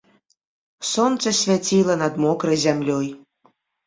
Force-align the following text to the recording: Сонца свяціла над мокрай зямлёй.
Сонца 0.91 1.33
свяціла 1.39 1.97
над 2.03 2.13
мокрай 2.25 2.57
зямлёй. 2.65 3.07